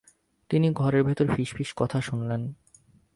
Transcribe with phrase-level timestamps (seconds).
[0.49, 2.41] তিনি ঘরের ভেতর ফিসফিস কথা শুনলেন।